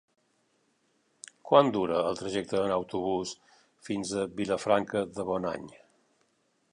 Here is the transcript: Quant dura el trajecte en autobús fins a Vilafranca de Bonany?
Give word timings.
Quant 1.49 1.69
dura 1.75 1.99
el 2.13 2.17
trajecte 2.21 2.57
en 2.63 2.73
autobús 2.77 3.35
fins 3.89 4.15
a 4.23 4.27
Vilafranca 4.41 5.07
de 5.19 5.27
Bonany? 5.29 5.69